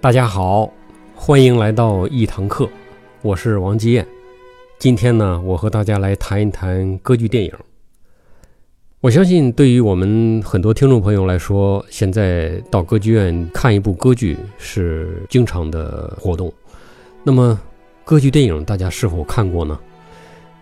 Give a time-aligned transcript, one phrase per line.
[0.00, 0.72] 大家好，
[1.16, 2.68] 欢迎来到一堂课，
[3.20, 4.06] 我是王基燕。
[4.78, 7.52] 今天呢，我和大家来谈一谈歌剧电影。
[9.00, 16.52] 我相信，对于我们很多听众朋友来说，现在到歌剧院看一部歌剧是经常的活动。
[17.24, 17.58] 那么，
[18.04, 19.76] 歌剧电影大家是否看过呢？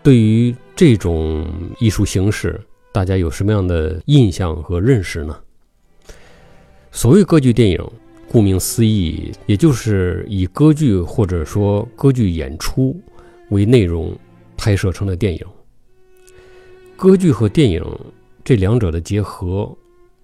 [0.03, 1.47] 对于这种
[1.79, 2.59] 艺术形式，
[2.91, 5.39] 大家有什么样的印象和认识呢？
[6.91, 7.87] 所谓歌剧电影。
[8.29, 13.01] 顾名思义，也就是以歌剧或者说歌剧演出
[13.51, 14.15] 为内容
[14.57, 15.41] 拍摄成的电影。
[16.97, 17.83] 歌剧和电影
[18.45, 19.75] 这两者的结合，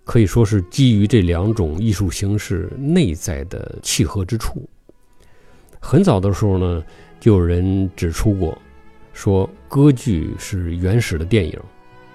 [0.04, 4.68] 可以说是基于这两种艺术形式内在的契合之处。
[5.80, 6.84] 很早的时候呢，
[7.20, 8.58] 就有人指出过，
[9.12, 11.58] 说歌剧是原始的电影，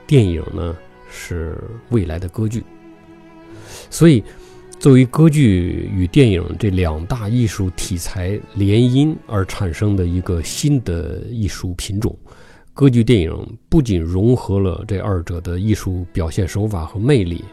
[0.05, 0.75] 电影呢
[1.09, 1.57] 是
[1.89, 2.61] 未来的歌剧，
[3.89, 4.21] 所以。
[4.87, 12.17] 作为歌剧与电影这两大艺术题材联姻而产生的一个新的艺术品种，
[12.73, 17.43] 歌剧电影不仅融合了这二者的艺术表现手法和魅力，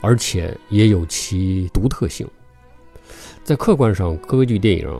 [0.00, 2.26] 而且也有其独特性。
[3.44, 4.92] 在客观上，歌剧电影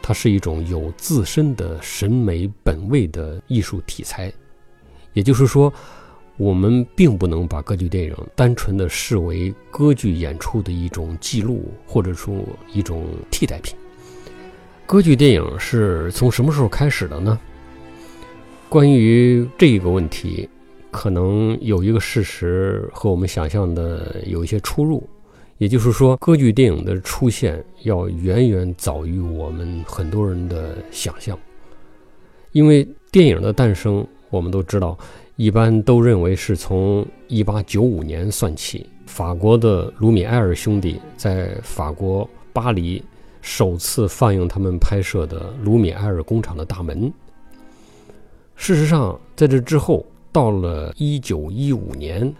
[0.00, 4.32] 它是一种有自身的审美本位的艺术题材，
[5.12, 5.70] 也就是说。
[6.38, 12.32] 我们并不能把歌剧电影单纯的视为歌剧演出的一种记录，或者说
[12.72, 13.76] 一种替代品。
[14.86, 17.38] 歌剧电影是从什么时候开始的呢？
[18.68, 20.48] 关于这个问题，
[20.92, 25.02] 可能有一个事实和我们想象的有一些出入，
[25.58, 31.36] 也就是说，歌剧电影的出现要远远早于我们很多人的想象。
[32.52, 34.96] 因为电影的诞生，我们都知道。
[35.38, 43.00] 一般都认为是从一八九五年算起，法国的卢米埃尔兄弟在法国巴黎
[43.40, 47.12] 首次放映他们拍摄的卢米埃尔工厂的大门。
[48.56, 52.34] 事实上，在这之后，到了一九一五年，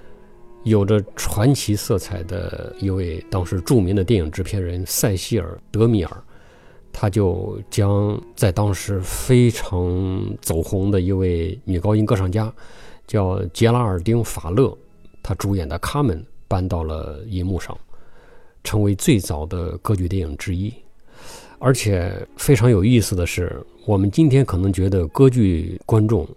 [0.65, 6.17] 有着传奇色彩的一位当时著名的电影制片人塞西尔·德米尔，
[6.93, 12.53] 他就将在当时非常走红的一位女高音歌唱家。
[13.09, 14.73] 叫杰拉尔丁·法勒，
[15.23, 17.77] 他主演的《卡门》搬到了银幕上，
[18.63, 20.73] 成为最早的歌剧电影之一。
[21.59, 26.29] 而且非常有意思的是，我们今天可能觉得歌剧观众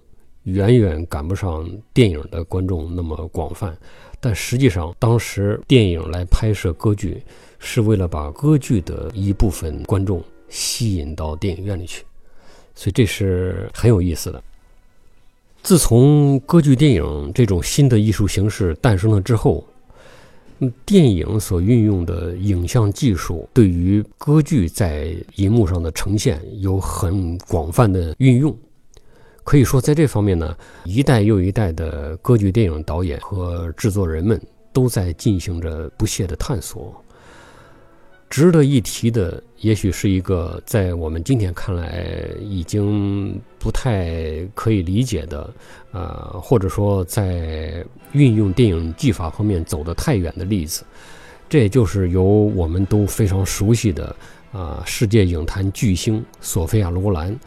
[0.46, 3.78] 远远赶不上电影的观众那么广泛，
[4.20, 7.22] 但实际上当时电影来拍摄歌剧，
[7.60, 12.04] 是为了把歌剧的一部分观众吸引到电影院里去，
[12.74, 14.44] 所以这是很有意思的。
[15.64, 19.64] 自从歌剧电影这种新的艺术形式诞生了之后，
[20.86, 28.56] 电影所运用的影像技术对于歌剧在银幕上的呈现有很广泛的运用。
[29.44, 34.40] 可以说，在这方面呢，一代又一代的歌剧电影导演和制作人们
[34.74, 36.94] 都在进行着不懈的探索。
[38.32, 42.08] 值得一提的，也许是一个在我们今天看来
[42.40, 45.54] 已经不太可以理解的，
[45.92, 50.86] 呃，或者说在运用电影技法方面走得太远的例子。
[51.50, 54.16] 这也就是由我们都非常熟悉的
[54.54, 57.38] 啊，世界影坛巨星索菲亚·罗兰，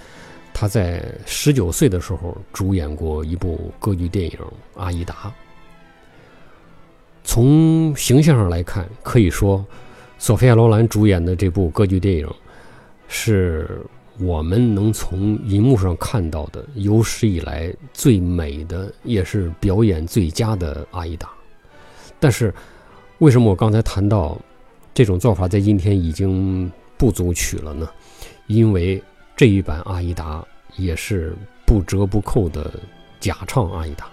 [0.53, 4.39] 她在十九岁的时候主演过一部歌剧电影
[4.79, 5.15] 《阿依达》。
[7.25, 9.65] 从形象上来看，可以说。
[10.25, 12.27] 索菲亚·罗兰主演的这部歌剧电影，
[13.09, 13.83] 是
[14.19, 21.27] 我们能从银幕上看到的有史以来最美的，也是表演最佳的《阿依达》。
[22.19, 22.55] 但是，
[23.19, 24.41] 为什么我刚才谈到
[24.95, 27.87] 这种做法在今天已经不足取了呢？
[28.47, 29.03] 因为
[29.37, 30.41] 这一版《阿依达》
[30.83, 31.37] 也是
[31.67, 32.73] 不折不扣的
[33.21, 34.07] 假唱《阿依达》，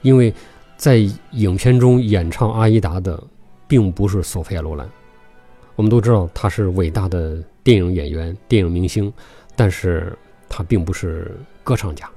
[0.00, 0.32] 因为
[0.78, 0.96] 在
[1.32, 3.22] 影片中演唱《阿依达》的。
[3.66, 4.88] 并不是索菲亚·罗兰，
[5.76, 9.12] 我们都知道她是伟大的电影演员、电影明星，
[9.56, 10.16] 但是
[10.48, 12.08] 她并不是歌唱家。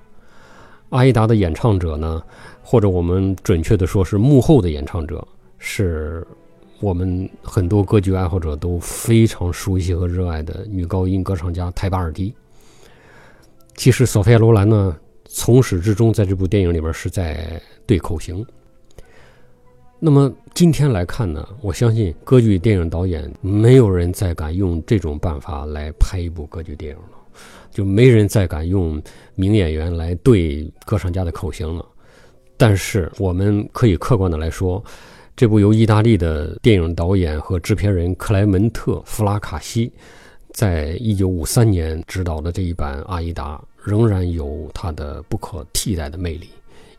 [0.89, 2.23] 阿依达的演唱者呢，
[2.61, 5.25] 或者我们准确的说是幕后的演唱者，
[5.57, 6.25] 是
[6.79, 12.33] 我们很多歌剧爱好者都非常熟悉和热爱的女高音歌唱家泰巴尔迪。
[13.75, 18.45] 其实，索菲亚·罗兰呢，从始至终在这部电影里边是在对口型。
[19.99, 27.17] 那么今天来看呢，我相信歌剧电影导演没有人再敢用这种办法来拍一部歌剧电影了，
[27.71, 29.01] 就没人再敢用
[29.33, 31.83] 名演员来对歌唱家的口型了。
[32.57, 34.83] 但是我们可以客观的来说，
[35.35, 39.91] 这部由意大利的电影导演和制片人克莱门特·弗拉卡西
[40.51, 46.49] 在一九五三年执导的这一版《阿依达》，仍然有它的不可替代的魅力，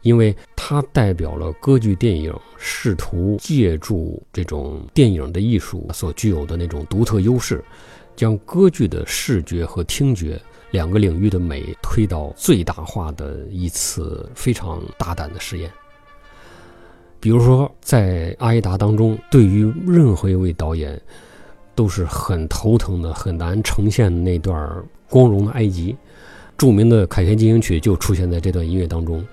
[0.09, 7.63] 因为它代表了歌剧电影试图借助这种电影的艺术所具有的那种独特优势，
[8.17, 10.41] 将歌剧的视觉和听觉
[10.71, 15.71] 两个领域的美推到最大化的一次非常大胆的实验。
[17.21, 20.99] 比如说，在《阿依达》当中，对于任何一位导演，
[21.75, 25.95] 都是很头疼的，很难呈现那段光荣的埃及。
[26.57, 29.25] 著名的凯旋进行曲就出现在这段音乐当中。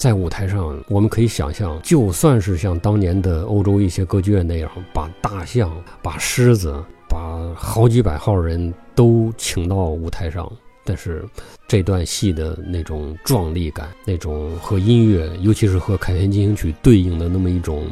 [0.00, 5.70] 在舞台上，我们可以想象，就算是像当年的欧洲一些歌剧院那样，把大象、
[6.02, 10.50] 把狮子、把好几百号人都请到舞台上。
[10.86, 11.22] 但是，
[11.68, 17.86] 这段戏的那种壮丽感，那种和音乐，尤其是和《凯旋进行曲》对应的那么一种，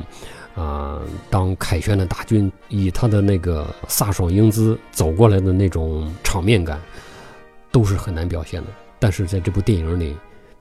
[0.54, 6.80] 啊，当凯旋的大军以他的那个飒爽英姿走过来的那种场面感，
[7.70, 8.68] 都是很难表现的。
[8.98, 10.16] 但是在这部电影里，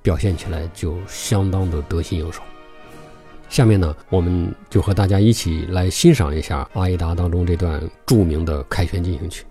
[0.07, 2.41] 表现起来就相当的得心应手。
[3.49, 9.43] 下面呢，我们就和大家一起来欣赏一下《阿依达》当中这段著名的凯旋进行曲。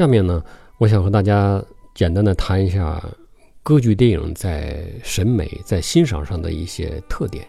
[0.00, 0.42] 下面呢，
[0.78, 1.62] 我想和大家
[1.94, 3.04] 简单的谈一下
[3.62, 7.46] 歌剧电影在审美、在欣赏上的一些特点。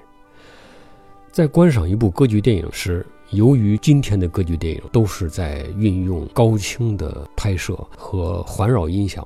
[1.31, 9.25] 在观赏一部歌剧电影时，由于今天的歌剧电影都是在运用高清的拍摄和环绕音响，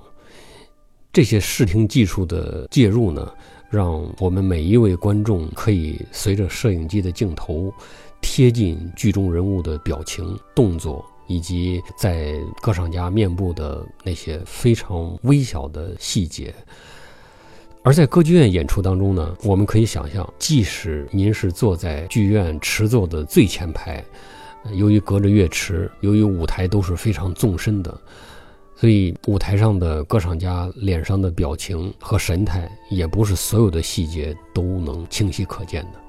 [1.12, 3.34] 这些视听技术的介入呢，
[3.72, 7.74] 让我们每一位观众可以随着摄影机的镜头，
[8.22, 11.04] 贴近剧中人物的表情、动作。
[11.28, 16.54] 以及在歌唱家面部的那些非常微小的细节，
[17.82, 24.04] 而在歌剧院演出当中呢，我们可以想象，即使您是坐在剧院池座的最前排，
[24.74, 28.00] 由于隔着乐池，由于舞台都是非常纵深的，
[28.76, 36.00] 所以舞台上的歌唱家脸上的表情和神态，也不是所有的细节都能清晰可见的。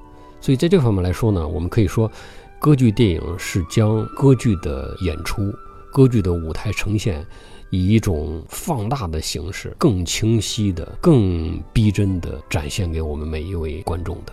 [0.40, 2.10] 所以在这方面来说呢，我们可以说。
[2.58, 5.52] 歌剧电影是将歌剧的演出、
[5.92, 7.24] 歌剧的舞台呈现，
[7.70, 14.32] 以一种放大的形式，更清晰的、更逼真的展现给我们每一位观众的。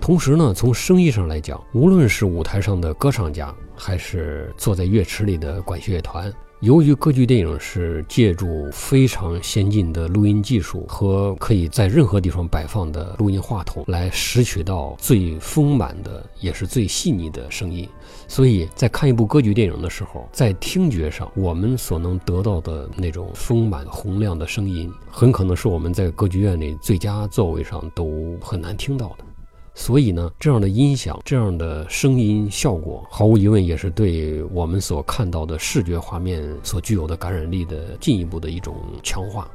[0.00, 6.32] 同时呢，从声音上来讲，无论是舞台上的歌唱家，还是坐在乐池里的管弦乐团。
[6.64, 17.86] 由于歌剧电影是借助非常先进的录音技术和可以在任何地方摆放的录音话筒来拾取到最丰满的也是最细腻的声音，
[18.26, 29.33] 所以在看一部歌剧电影的时候，在听觉上我们所能得到的那种丰满洪亮的声音，很可能是我们在歌剧院里最佳座位上都很难听到的。
[29.74, 39.50] 所以呢，这样的音响、这样的声音效果，毫无疑问也是对我们所看到的视觉画面所具有的感染力的进一步的一种强化。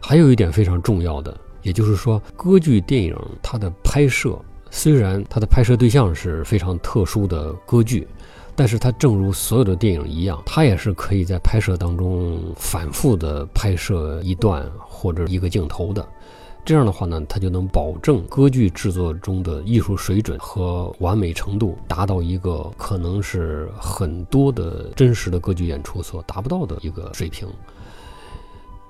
[0.00, 4.38] 还有一点非常重要的，也就是说，歌剧电影它的拍摄，
[4.70, 8.06] 虽然它的拍摄对象是非常特殊的歌剧，
[8.54, 16.06] 但是它正如所有的电影一样，它也是可以在拍摄当中反复的拍摄一段或者一个镜头的。
[16.64, 27.48] 这样的话呢，它就能保证歌剧制作中的艺术水准和完美程度达到一个可能是很多的真实的歌剧演出所达不到的一个水平。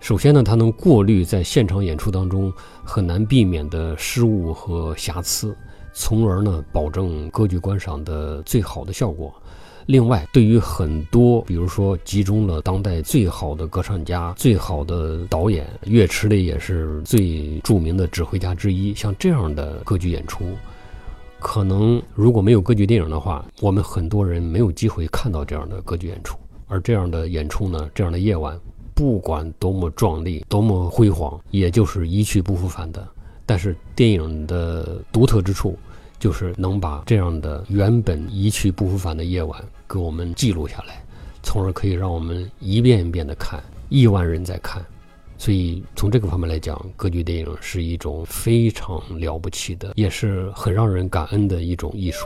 [0.01, 2.53] 首先呢，它能过滤在现场演出当中
[2.85, 5.57] 很难避免的失误和瑕疵，
[5.95, 9.33] 从而呢保证歌剧观赏的最好的效果。
[9.87, 20.45] 另外，对于很多，比如说集中了当代最好的歌唱家、最好的导演，乐池里也是最著名的指挥家之一，像这样的歌剧演出，
[21.41, 26.39] 可能如果没有歌剧电影的话，我们很多人没有机会看到这样的歌剧演出。
[26.69, 28.59] 而这样的演出呢，这样的夜晚，
[28.95, 33.07] 不管多么壮丽、多么辉煌，也就是一去不复返的。
[33.45, 35.77] 但是电影的独特之处。
[36.23, 41.03] 就是能把这样的原本一去不复返的夜晚给我们记录下来，
[41.43, 44.81] 从而可以让我们一遍一遍的看，亿万人在看，
[45.37, 52.25] 所以从这个方面来讲，歌剧电影是一种非常了不起的，也是很让人感恩的一种艺术。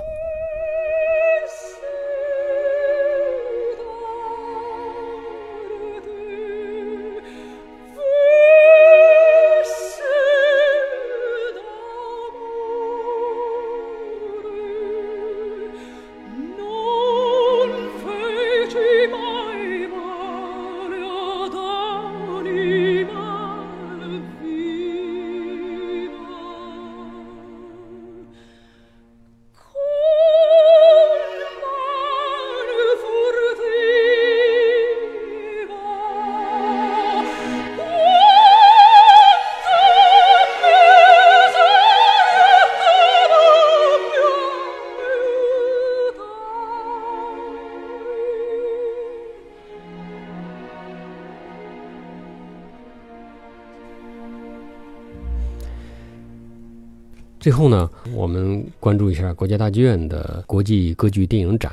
[57.47, 61.71] 最后呢，我们关注一下国家大剧院的国际歌剧电影展。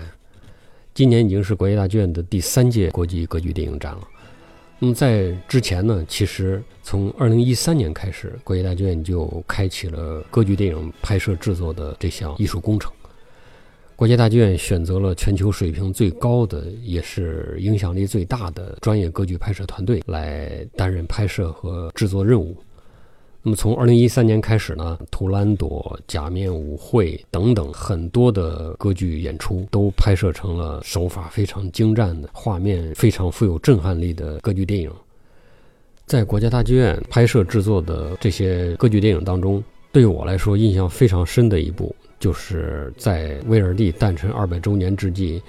[0.93, 4.07] 今年已经是国家大剧院的第三届国际歌剧电影展了。
[4.77, 12.91] 那么在之前呢，其实从二零一三年开始，国家大剧院就开启了歌剧电影拍摄制作的这项艺术工程。
[13.95, 22.55] 国家大剧院选择了全球水平最高的，也是影响力最大的专业歌剧拍摄团队来担任拍摄和制作任务。
[23.45, 34.89] 那么从二零一三年开始呢，《图兰朵》《假面舞会》等等很多的歌剧演出都拍摄成了手法非常精湛的、画面非常富有震撼力的歌剧电影。
[36.05, 45.41] 在国家大剧院拍摄制作的这些歌剧电影当中，对我来说印象非常深的一部，就是在威尔第诞辰二百周年之际。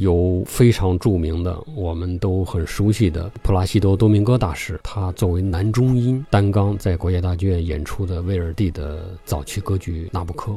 [0.00, 10.52] 有非常著名的，我们都很熟悉的普拉西多·多明戈大师，他作为男中音担纲在国家大剧院演出的威尔第的早期歌剧《纳布科》，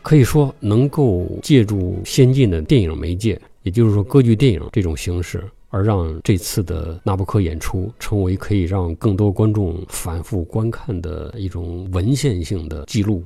[0.00, 13.22] 可以说能够借助先进的电影媒介，也就是说歌剧电影这种形式，而让这次的《纳布科》演出成为可以让更多观众反复观看的一种文献性的记录，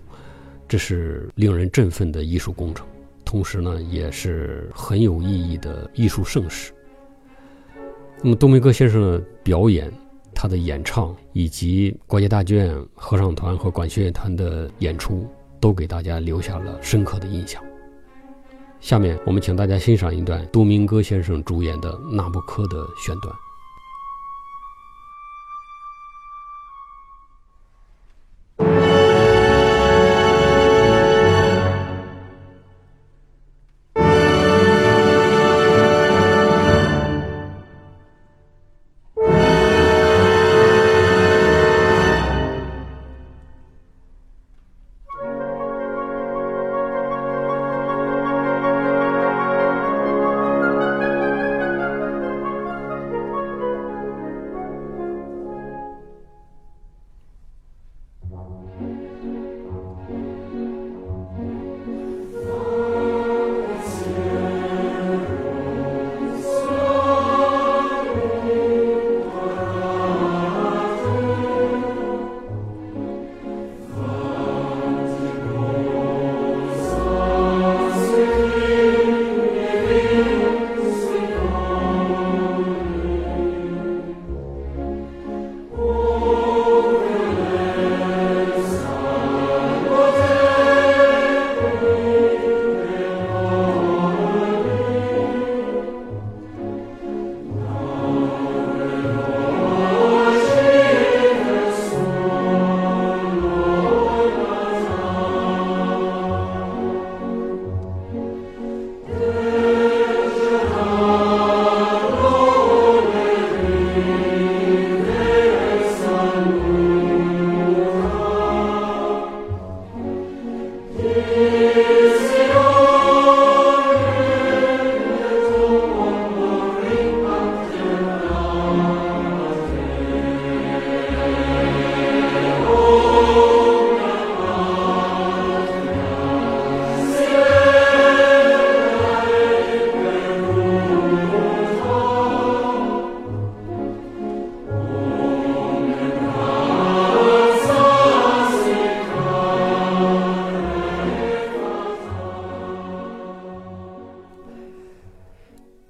[0.67, 2.85] 这是令人振奋的艺术工程。
[3.31, 6.73] 同时呢，也是很有意义的艺术盛事。
[8.21, 9.89] 那么，东梅哥先生的表演、
[10.35, 15.29] 他的演唱，以及国家大剧院合唱团和管弦乐团的演出，
[15.61, 17.63] 都给大家留下了深刻的印象。
[18.81, 23.33] 下面，我们请大家欣赏一段多明戈先生主演的《纳布科》的选段。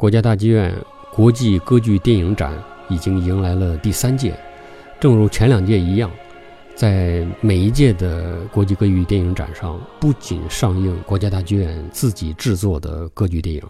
[0.00, 0.74] 国家大剧院
[1.12, 2.54] 国际歌剧电影展
[2.88, 4.34] 已经迎来了第三届。
[4.98, 6.10] 正如前两届一样，
[6.74, 13.62] 在每一届的国际歌剧电影展上，不仅上映国家大剧院自己制作的歌剧电影，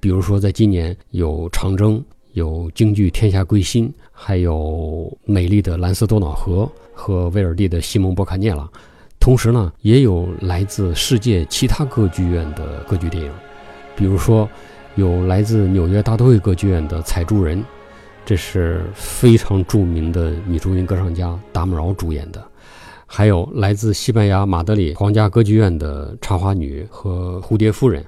[0.00, 1.98] 比如说在今年有《长征》，
[2.32, 4.54] 有京剧《天下归心》，还有
[5.26, 6.62] 《美丽的蓝色多瑙河》
[6.94, 8.62] 和威尔第的《西蒙波卡涅拉》，
[9.20, 13.30] 同时呢，也有来自世界其他歌剧院的歌剧电影，
[13.94, 14.48] 比如说
[14.96, 17.58] 有来自纽约大都会歌剧院的《采珠人》。
[18.26, 22.42] 这是非常著名的女中音歌唱家达姆饶主演的，
[23.06, 28.02] 还有来自西班牙马德里皇家歌剧院的《茶花女》和《蝴蝶夫人》，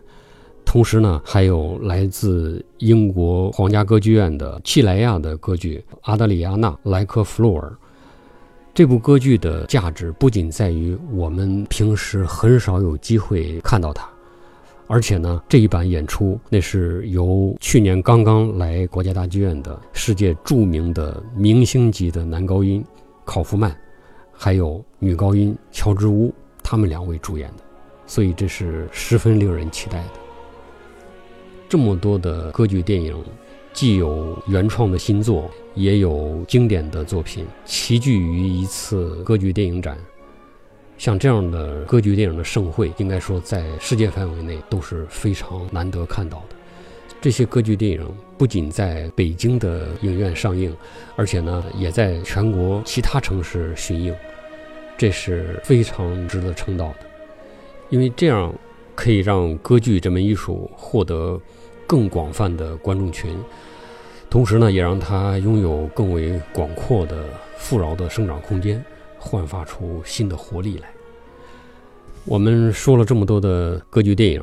[0.65, 7.69] 同时呢，还有来自英国皇家歌剧院的契莱亚的歌剧《阿德里亚娜·莱克弗洛尔》。
[8.73, 14.09] 这部歌剧的价值不仅在于我们平时很少有机会看到它。
[14.89, 22.85] 而且呢，这一版演出那是由去年刚刚来国家大剧院的世界著名的明星级的男高音
[23.25, 23.77] 考夫曼，
[24.33, 27.65] 还有女高音乔治乌，他们两位主演的，
[28.07, 30.11] 所以这是十分令人期待的。
[31.69, 33.13] 这么多的歌剧电影，
[33.73, 39.99] 既有原创的新作，也有经典的作品，齐聚于一次歌剧电影展。
[40.99, 46.57] 像这样的歌剧电影的盛会，应该说在世界范围内都是非常难得看到的。
[47.21, 48.07] 这些歌剧电影
[48.39, 50.75] 不仅在北京的影院上映，
[51.17, 54.15] 而且呢，也在全国其他城市巡映，
[54.97, 57.07] 这是非常值得称道的。
[57.91, 58.55] 因为这样
[58.95, 61.41] 可以让歌剧这门艺术获得
[61.87, 63.37] 更广泛的观众群，
[64.29, 67.25] 同时呢，也让它拥有更为广阔的、
[67.57, 68.85] 富饶的生长空间。
[69.27, 70.89] 焕发出新的活力来。
[72.25, 74.43] 我们说了这么多的歌剧电影，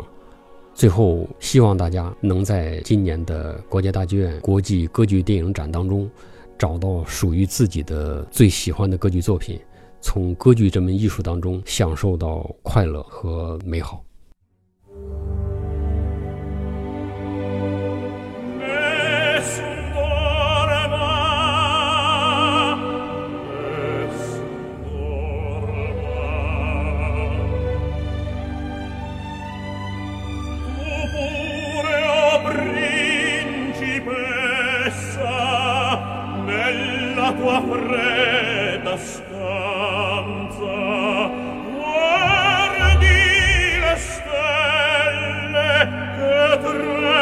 [0.73, 6.09] 最后希望大家能在今年的国家大剧院国际歌剧电影展当中，
[6.57, 9.59] 找到属于自己的最喜欢的歌剧作品，
[10.01, 14.03] 从歌剧这门艺术当中享受到快乐和美好。
[37.23, 40.75] la tua fredda stanza.
[41.71, 43.21] Guardi
[43.83, 45.71] le stelle
[46.15, 47.12] che tre